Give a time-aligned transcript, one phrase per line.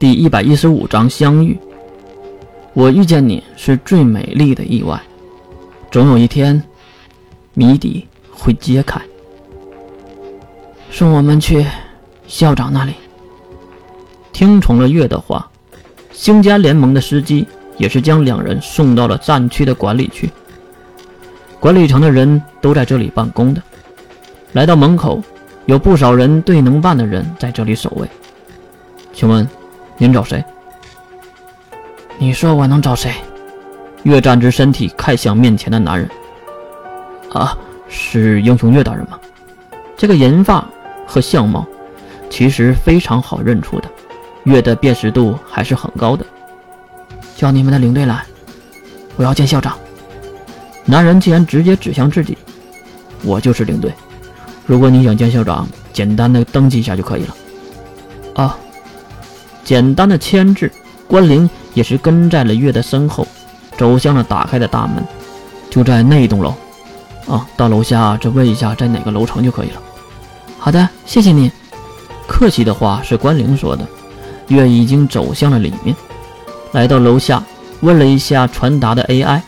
[0.00, 1.58] 第一百一十五章相遇。
[2.72, 4.98] 我遇见你是最美丽的意外，
[5.90, 6.62] 总有一天，
[7.52, 8.98] 谜底会揭开。
[10.90, 11.66] 送我们去
[12.26, 12.94] 校长那里。
[14.32, 15.50] 听从了月的话，
[16.12, 17.46] 星家联盟的司机
[17.76, 20.30] 也是将两人送到了战区的管理区。
[21.60, 23.62] 管理层的人都在这里办公的。
[24.52, 25.22] 来到门口，
[25.66, 28.08] 有不少人对能办的人在这里守卫。
[29.12, 29.46] 请问，
[30.00, 30.42] 您找谁？
[32.18, 33.12] 你说我能找谁？
[34.04, 36.08] 岳站直身体，看向面前的男人。
[37.34, 37.54] 啊，
[37.86, 39.20] 是英雄岳大人吗？
[39.98, 40.66] 这个银发
[41.06, 41.66] 和相貌，
[42.30, 43.90] 其实非常好认出的。
[44.44, 46.24] 岳的辨识度还是很高的。
[47.36, 48.24] 叫你们的领队来，
[49.16, 49.78] 我要见校长。
[50.86, 52.38] 男人竟然直接指向自己，
[53.22, 53.92] 我就是领队。
[54.64, 57.36] 如果你想见校长，简单的登记一下就可以了。
[58.36, 58.58] 啊，
[59.70, 60.68] 简单的牵制。
[61.06, 63.24] 关灵也是跟在了月的身后，
[63.78, 64.96] 走向了打开的大门，
[65.70, 66.52] 就在那栋楼。
[67.28, 69.80] 啊，到楼下再问一下在哪个楼层就可以了。
[70.58, 71.52] 好的，谢谢你。
[72.26, 73.86] 客气的话是关灵说的。
[74.48, 75.94] 月已经走向了里面，
[76.72, 77.40] 来到楼下，
[77.78, 79.40] 问了一下传达的 AI，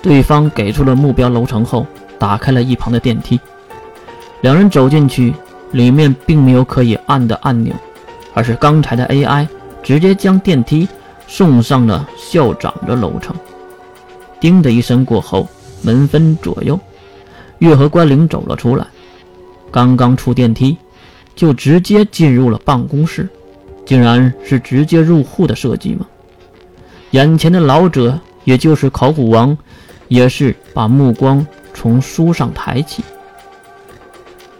[0.00, 1.86] 对方给出了目标楼层后，
[2.18, 3.38] 打开了一旁的电梯。
[4.40, 5.34] 两人走进去，
[5.72, 7.74] 里面并没有可以按的按钮，
[8.32, 9.46] 而是刚才的 AI
[9.82, 10.88] 直接将电梯
[11.26, 13.34] 送上了校长的楼层。
[14.40, 15.48] 叮的一声过后，
[15.82, 16.78] 门分左右，
[17.58, 18.86] 月和关灵走了出来。
[19.70, 20.76] 刚刚出电梯，
[21.34, 23.28] 就直接进入了办公室，
[23.84, 26.06] 竟然是直接入户的设计吗？
[27.10, 29.56] 眼前的老者，也就是考古王，
[30.08, 33.02] 也是把目光从书上抬起。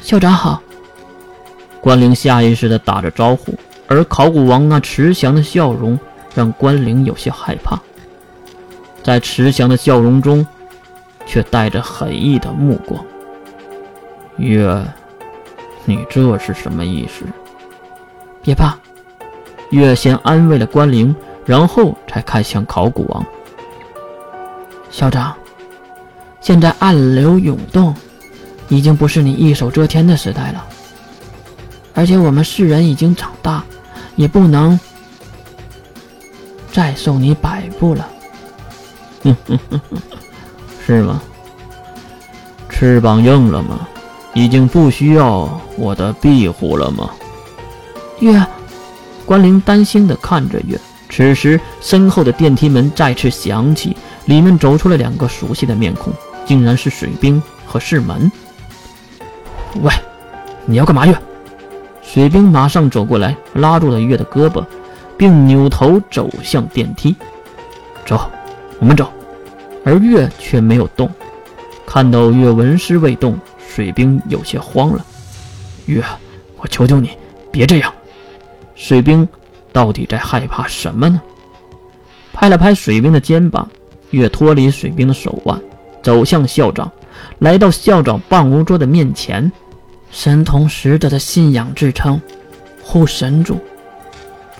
[0.00, 0.62] 校长好，
[1.80, 3.54] 关灵下意识地打着招呼，
[3.90, 5.98] 而考古王那慈祥的笑容
[6.32, 7.76] 让关灵有些害怕。
[9.02, 10.46] 在慈祥的笑容中，
[11.26, 13.04] 却带着狠意的目光。
[14.36, 14.80] 月，
[15.84, 17.26] 你这是什么意思？
[18.42, 18.78] 别怕，
[19.70, 21.12] 月先安慰了关灵，
[21.44, 23.26] 然后才看向考古王。
[24.88, 25.34] 校长，
[26.40, 27.92] 现在暗流涌动。
[28.68, 30.64] 已经不是你一手遮天的时代了，
[31.92, 33.64] 而且我们世人已经长大，
[34.16, 34.78] 也不能
[36.72, 38.08] 再受你摆布了。
[39.22, 39.98] 哼哼哼哼，
[40.86, 41.20] 是吗？
[42.68, 43.86] 翅膀硬了吗？
[44.32, 47.10] 已经不需要我的庇护了吗？
[48.20, 48.42] 月，
[49.26, 50.80] 关灵担心的看着月。
[51.10, 56.12] 此时，身后的电梯门再次响起，里面走出了两个熟悉的面孔，
[56.46, 58.30] 竟然是水兵和世门。
[59.82, 59.92] 喂，
[60.64, 61.04] 你要干嘛？
[61.06, 61.16] 月
[62.02, 64.64] 水兵马上走过来，拉住了月的胳膊，
[65.16, 67.14] 并扭头走向电梯。
[68.04, 68.20] 走，
[68.78, 69.10] 我们走。
[69.84, 71.08] 而月却没有动。
[71.86, 75.04] 看到月纹丝未动，水兵有些慌了。
[75.86, 76.02] 月，
[76.58, 77.10] 我求求你，
[77.50, 77.92] 别这样。
[78.74, 79.26] 水兵
[79.72, 81.20] 到底在害怕什么呢？
[82.32, 83.68] 拍了拍水兵的肩膀，
[84.10, 85.60] 月脱离水兵的手腕，
[86.02, 86.90] 走向校长。
[87.38, 89.50] 来到校长办公桌的面前，
[90.10, 92.20] 神童使者的信仰支撑，
[92.82, 93.60] 护神主。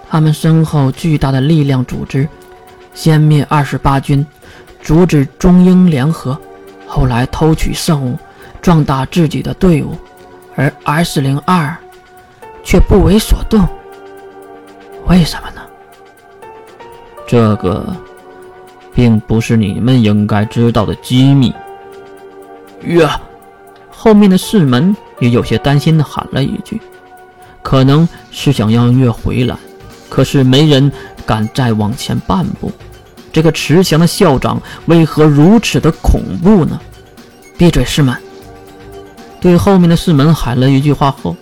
[0.08, 2.28] 他们身后巨大的力量组织，
[2.94, 4.24] 歼灭二十八军，
[4.82, 6.36] 阻止中英联合，
[6.86, 8.18] 后来偷取圣物，
[8.60, 9.96] 壮大自己的队伍，
[10.56, 11.76] 而 S 零二
[12.64, 13.66] 却不为所动。
[15.06, 15.62] 为什么呢？
[17.26, 17.94] 这个，
[18.92, 21.54] 并不是你们应该知道的机密。
[22.86, 23.20] 呀，
[23.90, 26.80] 后面的四门也有些担心的喊了一句
[27.62, 29.56] ：“可能是想让月回来，
[30.08, 30.90] 可是没人
[31.24, 32.72] 敢再往前半步。
[33.32, 36.80] 这个慈祥的校长为何如此的恐怖呢？”
[37.56, 38.16] 闭嘴，师门！
[39.40, 41.36] 对后面的士门喊了一句话后，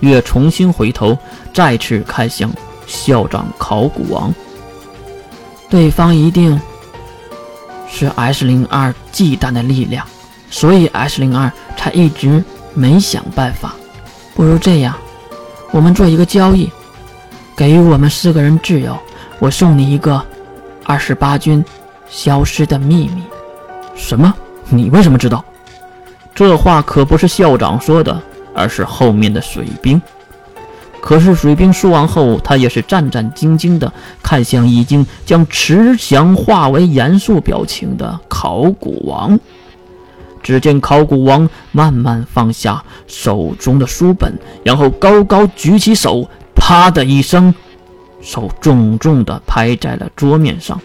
[0.00, 1.18] 月重新回头，
[1.52, 2.50] 再次看向
[2.86, 4.32] 校长考古王。
[5.68, 6.60] 对方一定
[7.88, 10.06] 是 S 零二忌惮的力量。
[10.50, 12.44] 所以 S 零二才一直
[12.74, 13.74] 没想办法。
[14.34, 14.94] 不如这样，
[15.70, 16.70] 我们做一个交易，
[17.56, 18.96] 给予我们四个人自由。
[19.38, 20.22] 我送你一个
[20.84, 21.64] 二十八军
[22.08, 23.22] 消失的秘密。
[23.94, 24.34] 什么？
[24.68, 25.44] 你为什么知道？
[26.34, 28.20] 这话可不是校长说的，
[28.54, 30.00] 而是后面的水兵。
[31.00, 33.92] 可是水兵说完后，他也是战战兢兢地
[34.22, 39.38] 看向已经将慈祥化为严肃表情的考古王。
[40.44, 44.32] 只见考古王慢慢放下手中的书本，
[44.62, 47.52] 然后高高举起手，啪的一声，
[48.20, 50.78] 手重重地拍在了桌面上。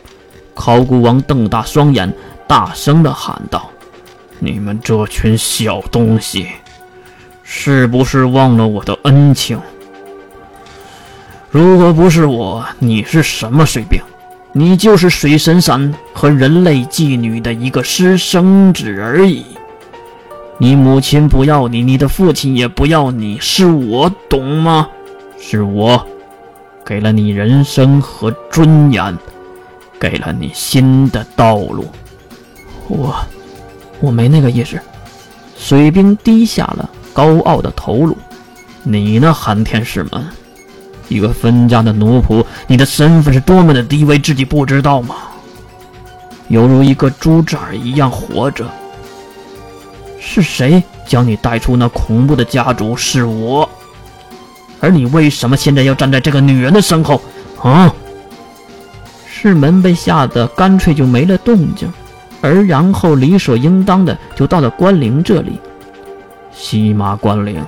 [0.56, 2.12] 考古王瞪大双眼，
[2.48, 3.70] 大声地喊道
[4.40, 6.48] ：“你们这群小东西，
[7.44, 9.60] 是不是忘了我的恩情？
[11.50, 14.02] 如果不是我，你是什么水平？
[14.52, 19.46] 你就是水神山和人类妓女的一个私生子而已。
[20.58, 24.88] 你母亲不要你，你的父亲也不要你，是我懂吗？
[25.40, 26.06] 是我
[26.86, 29.18] 给了你人生和尊严，
[30.00, 31.88] 给了你新的道路。
[32.88, 33.16] 我，
[34.02, 34.80] 我没那个意思。
[35.56, 38.18] 水兵低下了高傲的头颅。
[38.82, 40.26] 你呢，寒天使们？
[41.10, 45.16] 一个分家的奴仆，你的身份是多么的低微，自己不知道吗？
[46.48, 48.66] 犹如一个猪崽儿一样活着。
[50.20, 52.96] 是谁将你带出那恐怖的家族？
[52.96, 53.70] 是我。
[54.80, 57.22] 而你为什么现在要站在这个女人的身后？
[57.62, 57.94] 啊！
[59.28, 61.92] 世门被吓得干脆就没了动静，
[62.42, 65.60] 而然后理所应当的就到了关灵这里。
[66.52, 67.64] 西马关灵。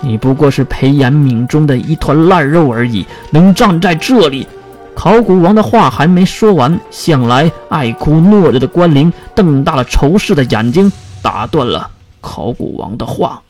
[0.00, 4.46] 你不过是裴炎敏中的一团烂肉而已，能站在这里？
[4.94, 10.90] 考古王的话还没说完，向来爱哭懦弱的关灵瞪大了仇视的眼睛，
[11.20, 11.90] 打断了
[12.20, 13.42] 考古王的话。